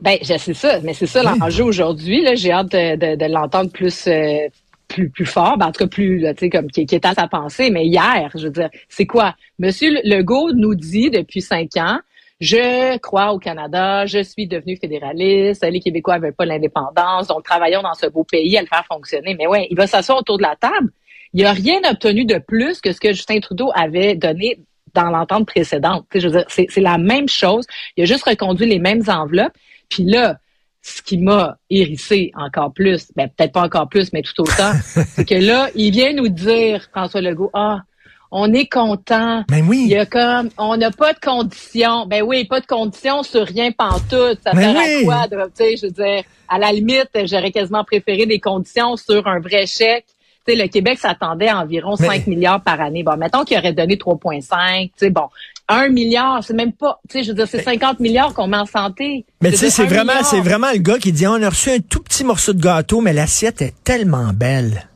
Ben, 0.00 0.16
c'est 0.22 0.38
ça, 0.54 0.78
mais 0.82 0.94
c'est 0.94 1.08
ça 1.08 1.24
l'enjeu 1.24 1.64
aujourd'hui. 1.64 2.24
J'ai 2.36 2.52
hâte 2.52 2.70
de, 2.70 3.32
l'entendre 3.32 3.68
plus, 3.70 4.06
euh, 4.06 4.46
plus, 4.86 5.10
plus 5.10 5.26
fort, 5.26 5.58
ben, 5.58 5.66
en 5.66 5.72
tout 5.72 5.80
cas 5.84 5.88
plus, 5.88 6.20
tu 6.20 6.34
sais, 6.38 6.50
comme 6.50 6.70
qui, 6.70 6.82
est 6.82 7.04
à 7.04 7.14
sa 7.14 7.26
pensée. 7.26 7.70
Mais 7.70 7.84
hier, 7.84 8.30
je 8.36 8.44
veux 8.44 8.52
dire, 8.52 8.70
c'est 8.88 9.06
quoi? 9.06 9.34
Monsieur 9.58 9.90
Legault 10.04 10.52
nous 10.52 10.76
dit 10.76 11.10
depuis 11.10 11.40
cinq 11.40 11.76
ans, 11.78 11.98
je 12.40 12.96
crois 12.98 13.32
au 13.32 13.40
Canada, 13.40 14.06
je 14.06 14.22
suis 14.22 14.46
devenu 14.46 14.76
fédéraliste, 14.76 15.66
les 15.68 15.80
Québécois 15.80 16.18
veulent 16.18 16.34
pas 16.34 16.46
l'indépendance, 16.46 17.26
donc 17.26 17.42
travaillons 17.42 17.82
dans 17.82 17.94
ce 17.94 18.06
beau 18.06 18.22
pays 18.22 18.56
à 18.56 18.60
le 18.60 18.68
faire 18.68 18.84
fonctionner. 18.86 19.34
Mais 19.36 19.48
ouais, 19.48 19.66
il 19.68 19.76
va 19.76 19.88
s'asseoir 19.88 20.18
autour 20.18 20.36
de 20.36 20.42
la 20.42 20.54
table. 20.54 20.90
Il 21.32 21.42
n'a 21.42 21.52
rien 21.52 21.80
obtenu 21.90 22.24
de 22.24 22.38
plus 22.38 22.80
que 22.80 22.92
ce 22.92 23.00
que 23.00 23.12
Justin 23.12 23.40
Trudeau 23.40 23.72
avait 23.74 24.14
donné 24.14 24.60
dans 24.94 25.10
l'entente 25.10 25.46
précédente. 25.46 26.06
je 26.14 26.28
veux 26.28 26.38
dire, 26.38 26.46
c'est, 26.48 26.80
la 26.80 26.98
même 26.98 27.28
chose. 27.28 27.66
Il 27.96 28.04
a 28.04 28.06
juste 28.06 28.24
reconduit 28.24 28.66
les 28.66 28.78
mêmes 28.78 29.02
enveloppes. 29.08 29.54
Puis 29.88 30.04
là, 30.04 30.38
ce 30.82 31.02
qui 31.02 31.18
m'a 31.18 31.56
hérissé 31.70 32.30
encore 32.34 32.72
plus, 32.72 33.12
ben 33.16 33.28
peut-être 33.28 33.52
pas 33.52 33.62
encore 33.62 33.88
plus, 33.88 34.12
mais 34.12 34.22
tout 34.22 34.42
autant, 34.42 34.72
c'est 34.82 35.26
que 35.26 35.34
là, 35.34 35.68
il 35.74 35.90
vient 35.90 36.12
nous 36.12 36.28
dire, 36.28 36.86
François 36.90 37.20
Legault, 37.20 37.50
ah, 37.54 37.82
on 38.30 38.52
est 38.52 38.66
content. 38.66 39.44
Ben 39.48 39.64
oui. 39.68 39.82
Il 39.84 39.90
y 39.90 39.96
a 39.96 40.06
comme, 40.06 40.50
on 40.58 40.76
n'a 40.76 40.90
pas 40.90 41.12
de 41.12 41.20
conditions. 41.20 42.06
Ben 42.06 42.22
oui, 42.22 42.44
pas 42.44 42.60
de 42.60 42.66
conditions 42.66 43.22
sur 43.22 43.46
rien 43.46 43.70
pantoute. 43.70 44.40
Ça 44.42 44.52
ben 44.52 44.74
sert 44.74 44.76
à 44.76 45.04
quoi? 45.04 45.28
tu 45.28 45.50
sais, 45.54 45.76
je 45.76 45.86
veux 45.86 45.92
dire, 45.92 46.24
à 46.48 46.58
la 46.58 46.72
limite, 46.72 47.10
j'aurais 47.26 47.52
quasiment 47.52 47.84
préféré 47.84 48.26
des 48.26 48.40
conditions 48.40 48.96
sur 48.96 49.26
un 49.28 49.38
vrai 49.38 49.66
chèque 49.66 50.06
le 50.46 50.66
Québec 50.68 50.98
s'attendait 50.98 51.48
à 51.48 51.58
environ 51.58 51.96
5 51.96 52.26
milliards 52.26 52.62
par 52.62 52.80
année. 52.80 53.02
Bon, 53.02 53.16
mettons 53.16 53.44
qu'il 53.44 53.56
aurait 53.58 53.72
donné 53.72 53.96
3,5. 53.96 54.86
Tu 54.86 54.92
sais, 54.96 55.10
bon, 55.10 55.28
1 55.68 55.88
milliard, 55.88 56.44
c'est 56.44 56.54
même 56.54 56.72
pas, 56.72 57.00
tu 57.08 57.18
sais, 57.18 57.24
je 57.24 57.28
veux 57.30 57.34
dire, 57.34 57.48
c'est 57.48 57.62
50 57.62 58.00
milliards 58.00 58.34
qu'on 58.34 58.46
met 58.46 58.56
en 58.56 58.66
santé. 58.66 59.24
Mais 59.40 59.50
tu 59.50 59.56
sais, 59.56 59.70
c'est 59.70 59.86
vraiment, 59.86 60.22
c'est 60.22 60.40
vraiment 60.40 60.70
le 60.72 60.78
gars 60.78 60.98
qui 60.98 61.12
dit, 61.12 61.26
on 61.26 61.42
a 61.42 61.48
reçu 61.48 61.70
un 61.70 61.80
tout 61.80 62.00
petit 62.00 62.24
morceau 62.24 62.52
de 62.52 62.60
gâteau, 62.60 63.00
mais 63.00 63.12
l'assiette 63.12 63.62
est 63.62 63.74
tellement 63.82 64.32
belle. 64.34 64.88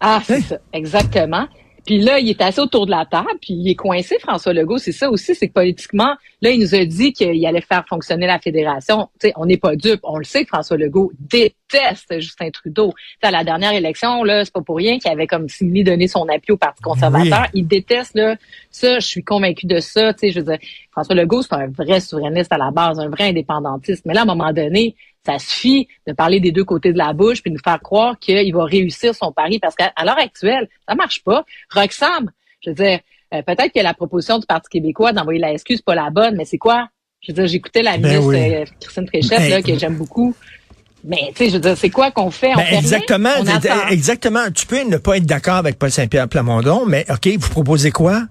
Ah, 0.00 0.20
c'est 0.26 0.36
hein? 0.36 0.40
ça, 0.48 0.56
exactement. 0.72 1.46
Puis 1.84 1.98
là, 1.98 2.18
il 2.20 2.28
est 2.30 2.40
assis 2.40 2.60
autour 2.60 2.86
de 2.86 2.92
la 2.92 3.04
table, 3.04 3.30
puis 3.40 3.54
il 3.54 3.68
est 3.68 3.74
coincé, 3.74 4.16
François 4.20 4.52
Legault. 4.52 4.78
C'est 4.78 4.92
ça 4.92 5.10
aussi, 5.10 5.34
c'est 5.34 5.48
que 5.48 5.52
politiquement, 5.52 6.14
là, 6.40 6.50
il 6.50 6.60
nous 6.60 6.74
a 6.74 6.84
dit 6.84 7.12
qu'il 7.12 7.44
allait 7.44 7.60
faire 7.60 7.84
fonctionner 7.88 8.26
la 8.26 8.38
fédération. 8.38 9.08
Tu 9.20 9.28
sais, 9.28 9.32
on 9.36 9.46
n'est 9.46 9.56
pas 9.56 9.74
dupe. 9.74 10.00
On 10.04 10.18
le 10.18 10.24
sait, 10.24 10.44
François 10.44 10.76
Legault 10.76 11.12
déteste 11.18 12.20
Justin 12.20 12.50
Trudeau. 12.50 12.92
à 13.22 13.30
la 13.30 13.42
dernière 13.42 13.72
élection, 13.72 14.22
là, 14.22 14.44
c'est 14.44 14.52
pas 14.52 14.60
pour 14.60 14.76
rien 14.76 14.98
qu'il 14.98 15.10
avait 15.10 15.26
comme 15.26 15.48
simili 15.48 15.82
donné 15.82 16.06
son 16.06 16.28
appui 16.28 16.52
au 16.52 16.56
Parti 16.56 16.82
conservateur. 16.82 17.46
Il 17.54 17.66
déteste, 17.66 18.14
là, 18.14 18.36
ça, 18.70 19.00
je 19.00 19.06
suis 19.06 19.24
convaincu 19.24 19.66
de 19.66 19.80
ça. 19.80 20.12
Tu 20.14 20.20
sais, 20.20 20.30
je 20.30 20.40
veux 20.40 20.46
dire, 20.46 20.58
François 20.92 21.14
Legault, 21.14 21.42
c'est 21.42 21.54
un 21.54 21.68
vrai 21.68 22.00
souverainiste 22.00 22.52
à 22.52 22.58
la 22.58 22.70
base, 22.70 23.00
un 23.00 23.08
vrai 23.08 23.28
indépendantiste. 23.28 24.04
Mais 24.06 24.14
là, 24.14 24.20
à 24.20 24.22
un 24.22 24.26
moment 24.26 24.52
donné, 24.52 24.94
ça 25.24 25.38
suffit 25.38 25.88
de 26.06 26.12
parler 26.12 26.40
des 26.40 26.52
deux 26.52 26.64
côtés 26.64 26.92
de 26.92 26.98
la 26.98 27.12
bouche 27.12 27.42
puis 27.42 27.50
de 27.50 27.56
nous 27.56 27.62
faire 27.62 27.80
croire 27.80 28.18
qu'il 28.18 28.52
va 28.54 28.64
réussir 28.64 29.14
son 29.14 29.32
pari 29.32 29.58
parce 29.58 29.74
qu'à 29.74 29.92
l'heure 30.04 30.18
actuelle, 30.18 30.68
ça 30.88 30.94
marche 30.94 31.22
pas. 31.22 31.44
Roxham, 31.72 32.30
je 32.60 32.70
veux 32.70 32.76
dire, 32.76 33.00
euh, 33.34 33.42
peut-être 33.42 33.72
que 33.72 33.80
la 33.80 33.94
proposition 33.94 34.38
du 34.38 34.46
Parti 34.46 34.68
québécois 34.68 35.12
d'envoyer 35.12 35.40
la 35.40 35.52
excuse 35.52 35.80
pas 35.80 35.94
la 35.94 36.10
bonne, 36.10 36.36
mais 36.36 36.44
c'est 36.44 36.58
quoi? 36.58 36.88
Je 37.20 37.32
veux 37.32 37.36
dire, 37.36 37.46
j'écoutais 37.46 37.82
la 37.82 37.98
ben 37.98 38.20
ministre 38.20 38.34
euh, 38.34 38.64
Christine 38.80 39.06
Fréchette, 39.06 39.38
ben 39.38 39.50
là, 39.50 39.62
que 39.62 39.78
j'aime 39.78 39.96
beaucoup. 39.96 40.34
Mais 41.04 41.32
tu 41.34 41.44
sais, 41.44 41.46
je 41.48 41.54
veux 41.54 41.60
dire, 41.60 41.76
c'est 41.76 41.90
quoi 41.90 42.10
qu'on 42.10 42.30
fait? 42.30 42.52
On 42.52 42.56
ben, 42.56 42.78
exactement, 42.78 43.30
exactement. 43.90 44.50
Tu 44.52 44.66
peux 44.66 44.82
ne 44.82 44.96
pas 44.96 45.16
être 45.16 45.26
d'accord 45.26 45.56
avec 45.56 45.78
Paul 45.78 45.90
Saint-Pierre 45.90 46.28
Plamondon, 46.28 46.84
mais 46.86 47.06
OK, 47.10 47.28
vous 47.38 47.48
proposez 47.48 47.90
quoi? 47.90 48.22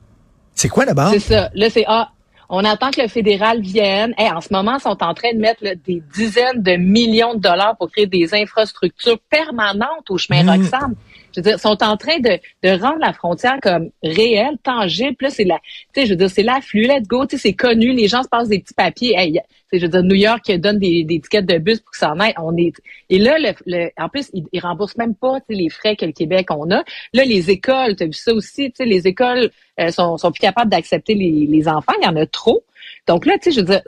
C'est 0.56 0.70
quoi 0.70 0.86
d'abord? 0.86 1.12
C'est 1.12 1.20
ça. 1.20 1.50
Là, 1.54 1.70
c'est 1.70 1.86
ah, 1.88 2.12
on 2.54 2.66
attend 2.66 2.92
que 2.92 3.02
le 3.02 3.08
fédéral 3.08 3.62
vienne. 3.62 4.14
et 4.20 4.30
en 4.30 4.42
ce 4.42 4.50
moment, 4.52 4.76
ils 4.76 4.82
sont 4.82 5.02
en 5.02 5.14
train 5.14 5.34
de 5.34 5.40
mettre 5.40 5.64
des 5.64 6.04
dizaines 6.14 6.62
de 6.62 6.76
millions 6.76 7.34
de 7.34 7.40
dollars 7.40 7.78
pour 7.78 7.90
créer 7.90 8.08
des 8.08 8.36
infrastructures 8.36 9.20
permanentes 9.30 10.10
au 10.10 10.18
chemin 10.18 10.44
mmh. 10.44 10.50
Roxham. 10.50 10.96
Je 11.36 11.40
veux 11.40 11.44
dire, 11.44 11.60
sont 11.60 11.82
en 11.84 11.98
train 11.98 12.20
de, 12.20 12.40
de 12.64 12.82
rendre 12.82 13.00
la 13.00 13.14
frontière 13.14 13.58
comme 13.62 13.90
réelle, 14.04 14.58
tangible. 14.64 15.16
Là, 15.22 15.30
c'est 15.30 15.44
la, 15.44 15.60
tu 15.94 16.02
sais, 16.02 16.06
je 16.06 16.12
veux 16.12 16.18
dire, 16.18 16.30
c'est 16.30 16.44
l'afflux, 16.44 16.84
let's 16.84 17.08
go. 17.08 17.26
Tu 17.26 17.38
sais, 17.38 17.42
c'est 17.50 17.54
connu. 17.54 17.94
Les 17.94 18.08
gens 18.08 18.24
se 18.24 18.30
passent 18.30 18.50
des 18.50 18.60
petits 18.60 18.74
papiers. 18.74 19.14
Hey, 19.18 19.40
je 19.72 19.80
veux 19.80 19.88
dire, 19.88 20.04
New 20.04 20.16
York 20.16 20.52
donne 20.58 20.80
des, 20.80 21.04
des 21.04 21.20
tickets 21.20 21.46
de 21.46 21.58
bus 21.58 21.80
pour 21.80 21.92
que 21.92 21.98
ça 21.98 22.12
en 22.12 22.20
aille. 22.20 22.34
On 22.38 22.56
est, 22.58 22.74
et 23.10 23.20
là, 23.20 23.38
le, 23.40 23.90
en 23.98 24.10
plus, 24.10 24.30
ils, 24.34 24.46
ils 24.52 24.60
remboursent 24.60 24.98
même 24.98 25.16
pas 25.16 25.40
les 25.50 25.70
frais 25.70 25.96
que 25.96 26.06
le 26.06 26.12
Québec 26.12 26.48
on 26.50 26.70
a. 26.72 26.84
Là, 27.14 27.26
les 27.26 27.50
écoles, 27.50 27.96
tu 27.96 28.04
as 28.04 28.06
vu 28.08 28.14
ça 28.14 28.34
aussi. 28.34 28.72
Tu 28.72 28.78
sais, 28.78 28.86
les 28.86 29.08
écoles 29.08 29.52
euh, 29.80 29.92
sont, 29.92 30.18
sont 30.18 30.32
plus 30.32 30.42
capables 30.42 30.70
d'accepter 30.70 31.14
les, 31.14 31.48
les 31.48 31.68
enfants. 31.68 31.94
Il 32.02 32.06
y 32.06 32.08
en 32.08 32.16
a 32.16 32.26
trop. 32.26 32.64
Donc 33.08 33.26
là, 33.26 33.34
tu 33.42 33.52
sais, 33.52 33.60
je 33.60 33.60
veux 33.62 33.66
dire, 33.66 33.82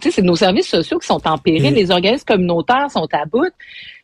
c'est 0.00 0.22
nos 0.22 0.36
services 0.36 0.68
sociaux 0.68 0.98
qui 0.98 1.06
sont 1.06 1.26
en 1.26 1.38
péril. 1.38 1.72
Mm. 1.72 1.74
Les 1.74 1.90
organismes 1.90 2.24
communautaires 2.24 2.90
sont 2.90 3.08
à 3.12 3.26
bout. 3.26 3.52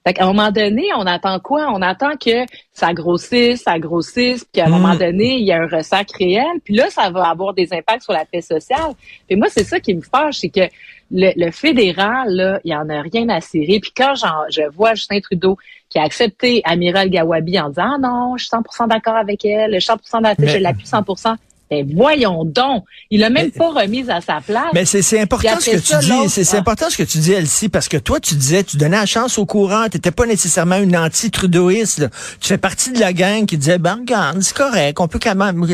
Fait 0.07 0.15
qu'à 0.15 0.25
un 0.25 0.29
moment 0.29 0.51
donné, 0.51 0.89
on 0.97 1.07
attend 1.07 1.39
quoi? 1.41 1.69
On 1.73 1.83
attend 1.83 2.17
que 2.17 2.45
ça 2.73 2.93
grossisse, 2.93 3.63
ça 3.63 3.79
grossisse, 3.79 4.45
puis 4.45 4.63
à 4.63 4.67
un 4.67 4.71
moment 4.71 4.95
mm. 4.95 4.99
donné, 4.99 5.37
il 5.39 5.47
y 5.47 5.53
a 5.53 5.63
un 5.63 5.67
ressac 5.67 6.11
réel. 6.13 6.61
Puis 6.65 6.75
là, 6.75 6.91
ça 6.91 7.11
va 7.11 7.29
avoir 7.29 7.55
des 7.55 7.73
impacts 7.73 8.03
sur 8.03 8.13
la 8.13 8.25
paix 8.25 8.41
sociale. 8.41 8.93
Et 9.29 9.37
moi, 9.37 9.49
c'est 9.51 9.65
ça 9.65 9.81
qui 9.81 9.95
me 9.95 10.03
fâche, 10.03 10.39
c'est 10.39 10.49
que 10.49 10.69
le, 11.11 11.51
fédéral, 11.51 12.29
là, 12.31 12.61
il 12.65 12.71
y 12.71 12.77
en 12.77 12.89
a 12.89 13.03
rien 13.03 13.29
à 13.31 13.41
cirer. 13.41 13.81
Puis 13.81 13.93
quand 13.97 14.15
je 14.15 14.71
vois 14.71 14.95
Justin 14.95 15.21
Trudeau 15.21 15.57
qui 15.89 15.99
a 15.99 16.03
accepté 16.03 16.63
Amiral 16.65 17.11
Gawabi 17.11 17.59
en 17.59 17.69
disant 17.71 17.97
ah 17.97 17.99
non, 17.99 18.37
je 18.37 18.45
suis 18.45 18.57
100% 18.57 18.89
d'accord 18.89 19.17
avec 19.17 19.45
elle, 19.45 19.75
je 19.75 19.81
suis 19.81 19.93
100% 19.93 20.23
d'accord, 20.23 20.47
je 20.47 20.59
l'appuie 20.59 20.87
100%. 20.87 21.37
Ben 21.71 21.87
voyons 21.95 22.45
donc. 22.45 22.85
Il 23.11 23.21
l'a 23.21 23.31
même 23.31 23.53
pas 23.53 23.71
remise 23.71 24.11
à 24.11 24.21
sa 24.21 24.41
place. 24.41 24.73
Mais 24.75 24.85
c'est 24.85 25.21
important 25.21 25.61
ce 25.61 25.71
que 25.71 25.77
tu 25.77 25.99
dis. 26.05 26.29
C'est 26.29 26.57
important 26.57 26.91
ce 26.91 26.97
que 26.97 27.03
tu 27.05 27.19
dis, 27.19 27.33
Elsie, 27.33 27.69
parce 27.69 27.89
que 27.89 27.97
toi, 27.97 28.19
tu 28.19 28.35
disais, 28.35 28.65
tu 28.65 28.77
donnais 28.77 28.97
la 28.97 29.07
chance 29.07 29.39
au 29.39 29.47
courant. 29.47 29.85
Tu 29.89 29.97
n'étais 29.97 30.11
pas 30.11 30.27
nécessairement 30.27 30.79
une 30.79 30.97
anti-trudeauiste. 30.97 32.09
Tu 32.41 32.49
fais 32.49 32.59
partie 32.59 32.91
de 32.91 32.99
la 32.99 33.13
gang 33.13 33.47
qui 33.47 33.57
disait, 33.57 33.79
ben 33.79 33.99
regarde, 34.01 34.41
c'est 34.41 34.57
correct, 34.57 34.99
on 35.01 35.07
peut 35.07 35.21
quand 35.23 35.37
même. 35.37 35.65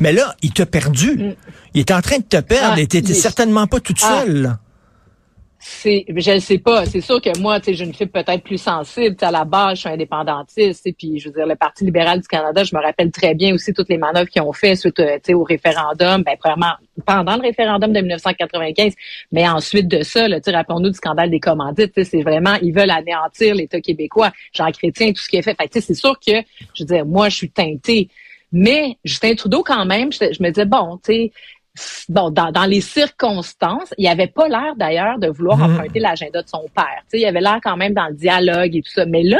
Mais 0.00 0.12
là, 0.12 0.34
il 0.42 0.52
t'a 0.52 0.66
perdu. 0.66 1.16
Mm. 1.16 1.34
Il 1.74 1.80
est 1.80 1.90
en 1.90 2.02
train 2.02 2.18
de 2.18 2.24
te 2.24 2.40
perdre 2.40 2.74
ah, 2.76 2.80
et 2.80 2.86
t'étais 2.86 3.14
certainement 3.14 3.66
pas 3.66 3.80
toute 3.80 4.00
ah. 4.02 4.24
seule 4.24 4.56
c'est 5.68 6.04
je 6.08 6.30
ne 6.30 6.38
sais 6.38 6.58
pas. 6.58 6.86
C'est 6.86 7.00
sûr 7.00 7.20
que 7.20 7.36
moi 7.40 7.58
tu 7.58 7.66
sais 7.66 7.74
je 7.74 7.84
une 7.84 7.92
fille 7.92 8.06
peut-être 8.06 8.42
plus 8.44 8.58
sensible. 8.58 9.16
À 9.20 9.32
la 9.32 9.44
base 9.44 9.74
je 9.74 9.80
suis 9.80 9.88
indépendantiste 9.88 10.86
et 10.86 10.92
puis 10.92 11.18
je 11.18 11.28
veux 11.28 11.34
dire 11.34 11.46
le 11.46 11.56
Parti 11.56 11.84
libéral 11.84 12.20
du 12.20 12.28
Canada 12.28 12.62
je 12.62 12.74
me 12.74 12.80
rappelle 12.80 13.10
très 13.10 13.34
bien 13.34 13.52
aussi 13.52 13.72
toutes 13.72 13.88
les 13.88 13.98
manœuvres 13.98 14.28
qu'ils 14.28 14.42
ont 14.42 14.52
fait 14.52 14.76
suite 14.76 15.00
euh, 15.00 15.18
au 15.34 15.42
référendum. 15.42 16.22
Ben 16.22 16.36
premièrement 16.38 16.74
pendant 17.04 17.34
le 17.34 17.42
référendum 17.42 17.92
de 17.92 18.00
1995 18.00 18.94
mais 19.32 19.48
ensuite 19.48 19.88
de 19.88 20.02
ça 20.02 20.28
tu 20.40 20.50
rappelons-nous 20.50 20.90
du 20.90 20.96
scandale 20.96 21.30
des 21.30 21.40
commandites 21.40 21.92
c'est 22.04 22.22
vraiment 22.22 22.54
ils 22.62 22.72
veulent 22.72 22.90
anéantir 22.90 23.56
l'État 23.56 23.80
québécois. 23.80 24.30
Jean 24.52 24.70
Chrétien 24.70 25.12
tout 25.12 25.20
ce 25.20 25.28
qui 25.28 25.36
est 25.36 25.42
fait. 25.42 25.56
Fait 25.56 25.80
c'est 25.80 25.94
sûr 25.94 26.14
que 26.24 26.32
je 26.74 26.84
veux 26.84 26.86
dire 26.86 27.04
moi 27.04 27.28
je 27.28 27.36
suis 27.36 27.50
teintée. 27.50 28.08
Mais 28.52 28.96
Justin 29.04 29.34
Trudeau 29.34 29.64
quand 29.64 29.84
même 29.84 30.12
je, 30.12 30.32
je 30.32 30.42
me 30.42 30.50
disais 30.50 30.64
bon 30.64 30.98
tu 31.04 31.12
sais 31.12 31.32
bon, 32.08 32.30
dans, 32.30 32.66
les 32.68 32.80
circonstances, 32.80 33.92
il 33.98 34.06
avait 34.08 34.26
pas 34.26 34.48
l'air 34.48 34.74
d'ailleurs 34.76 35.18
de 35.18 35.28
vouloir 35.28 35.58
mhm. 35.58 35.74
emprunter 35.74 36.00
l'agenda 36.00 36.42
de 36.42 36.48
son 36.48 36.64
père. 36.74 37.02
sais, 37.08 37.20
il 37.20 37.24
avait 37.24 37.40
l'air 37.40 37.58
quand 37.62 37.76
même 37.76 37.94
dans 37.94 38.06
le 38.06 38.14
dialogue 38.14 38.74
et 38.74 38.82
tout 38.82 38.90
ça. 38.90 39.06
Mais 39.06 39.22
là, 39.22 39.38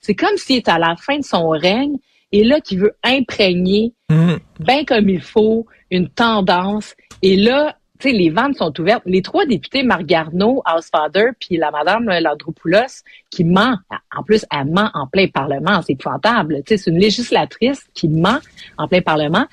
c'est 0.00 0.14
comme 0.14 0.36
s'il 0.36 0.56
est 0.56 0.68
à 0.68 0.78
la 0.78 0.96
fin 0.96 1.18
de 1.18 1.24
son 1.24 1.48
règne 1.48 1.96
et 2.32 2.44
là 2.44 2.60
qu'il 2.60 2.80
veut 2.80 2.96
imprégner, 3.02 3.92
mhm. 4.10 4.38
bien 4.60 4.84
comme 4.84 5.08
il 5.08 5.20
faut, 5.20 5.66
une 5.90 6.08
tendance. 6.08 6.94
Et 7.22 7.36
là, 7.36 7.76
tu 8.00 8.10
sais, 8.10 8.14
les 8.14 8.28
ventes 8.28 8.56
sont 8.56 8.78
ouvertes. 8.80 9.04
Les 9.06 9.22
trois 9.22 9.46
députés, 9.46 9.84
Marc 9.84 10.02
Garneau, 10.02 10.62
Housefather, 10.66 11.30
puis 11.38 11.56
la 11.56 11.70
madame 11.70 12.06
Landropoulos, 12.06 13.04
qui 13.30 13.44
ment, 13.44 13.78
en 14.14 14.22
plus, 14.24 14.44
elle 14.50 14.66
ment 14.66 14.90
en 14.94 15.06
plein 15.06 15.28
Parlement, 15.28 15.80
c'est 15.82 15.92
épouvantable. 15.92 16.62
Tu 16.66 16.70
sais, 16.70 16.76
c'est 16.76 16.90
une 16.90 16.98
législatrice 16.98 17.84
qui 17.94 18.08
ment 18.08 18.40
en 18.78 18.88
plein 18.88 19.00
Parlement 19.00 19.46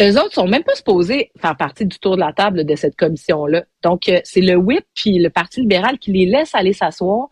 eux 0.00 0.18
autres 0.18 0.34
sont 0.34 0.46
même 0.46 0.64
pas 0.64 0.74
supposés 0.74 1.30
faire 1.40 1.56
partie 1.56 1.86
du 1.86 1.98
tour 1.98 2.16
de 2.16 2.20
la 2.20 2.32
table 2.32 2.64
de 2.64 2.76
cette 2.76 2.96
commission-là. 2.96 3.64
Donc, 3.82 4.08
euh, 4.08 4.20
c'est 4.24 4.40
le 4.40 4.56
whip 4.56 4.84
puis 4.94 5.18
le 5.18 5.30
Parti 5.30 5.60
libéral 5.60 5.98
qui 5.98 6.12
les 6.12 6.26
laisse 6.26 6.54
aller 6.54 6.72
s'asseoir, 6.72 7.28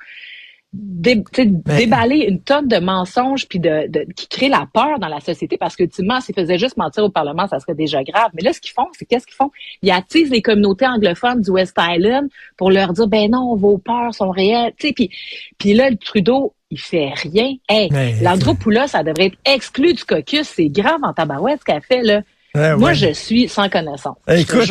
déballer 0.72 2.26
une 2.28 2.40
tonne 2.40 2.66
de 2.66 2.78
mensonges 2.78 3.46
puis 3.46 3.60
de, 3.60 3.88
qui 4.16 4.28
crée 4.28 4.48
la 4.48 4.66
peur 4.72 4.98
dans 4.98 5.08
la 5.08 5.20
société 5.20 5.56
parce 5.56 5.76
que 5.76 5.84
ultimement, 5.84 6.20
s'ils 6.20 6.34
faisaient 6.34 6.58
juste 6.58 6.76
mentir 6.76 7.04
au 7.04 7.10
Parlement, 7.10 7.46
ça 7.46 7.60
serait 7.60 7.74
déjà 7.74 8.02
grave. 8.02 8.30
Mais 8.34 8.42
là, 8.42 8.52
ce 8.52 8.60
qu'ils 8.60 8.72
font, 8.72 8.88
c'est 8.98 9.04
qu'est-ce 9.04 9.26
qu'ils 9.26 9.36
font? 9.36 9.50
Ils 9.82 9.92
attisent 9.92 10.30
les 10.30 10.42
communautés 10.42 10.86
anglophones 10.86 11.42
du 11.42 11.50
West 11.50 11.76
Island 11.78 12.28
pour 12.56 12.70
leur 12.70 12.92
dire, 12.92 13.06
ben 13.06 13.30
non, 13.30 13.54
vos 13.54 13.78
peurs 13.78 14.14
sont 14.14 14.30
réelles. 14.30 14.72
Puis, 14.76 15.10
puis 15.58 15.74
là, 15.74 15.90
le 15.90 15.96
Trudeau, 15.96 16.54
il 16.70 16.80
fait 16.80 17.12
rien. 17.14 17.54
Hey, 17.68 17.90
l'Andropoulos, 18.20 18.88
ça 18.88 19.04
devrait 19.04 19.26
être 19.26 19.38
exclu 19.44 19.92
du 19.92 20.04
caucus. 20.04 20.48
C'est 20.48 20.70
grave 20.70 21.00
en 21.02 21.12
tabarouette 21.12 21.60
ce 21.60 21.64
qu'elle 21.64 21.82
fait, 21.82 22.02
là. 22.02 22.22
Moi, 22.54 22.92
je 22.92 23.12
suis 23.12 23.48
sans 23.48 23.68
connaissance. 23.68 24.16
Écoute, 24.28 24.70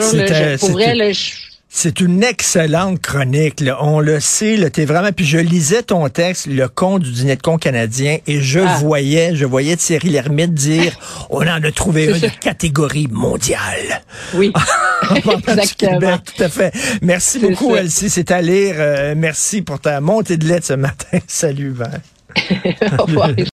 c'est 1.75 2.01
une 2.01 2.23
excellente 2.23 3.01
chronique. 3.01 3.59
Là. 3.59 3.79
On 3.81 3.99
le 3.99 4.19
sait, 4.19 4.57
là, 4.57 4.67
es 4.77 4.85
vraiment. 4.85 5.11
Puis 5.11 5.25
je 5.25 5.39
lisais 5.39 5.81
ton 5.81 6.07
texte, 6.07 6.45
le 6.45 6.67
con 6.67 6.99
du 6.99 7.11
dîner 7.11 7.35
de 7.35 7.41
con 7.41 7.57
canadien, 7.57 8.19
et 8.27 8.41
je 8.41 8.59
ah. 8.59 8.77
voyais, 8.77 9.35
je 9.35 9.43
voyais 9.43 9.75
Thierry 9.75 10.09
Lhermitte 10.09 10.53
dire, 10.53 10.93
on 11.31 11.41
en 11.41 11.63
a 11.63 11.71
trouvé 11.71 12.05
une 12.05 12.29
catégorie 12.39 13.07
mondiale. 13.09 14.03
Oui, 14.35 14.53
exactement. 15.15 16.19
tout 16.19 16.43
à 16.43 16.49
fait. 16.49 16.71
Merci 17.01 17.39
beaucoup, 17.39 17.75
Elsie. 17.75 18.11
C'est 18.11 18.29
à 18.29 18.41
lire. 18.43 18.75
Euh, 18.77 19.15
merci 19.17 19.63
pour 19.63 19.79
ta 19.79 19.99
montée 19.99 20.37
de 20.37 20.47
lettres 20.47 20.67
ce 20.67 20.73
matin. 20.73 21.17
Salut, 21.27 21.73
Au 22.99 23.05
revoir. 23.05 23.31